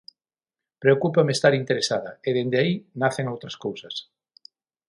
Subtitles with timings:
[0.83, 3.95] Preocúpame estar interesada, e dende aí, nacen outras cousas.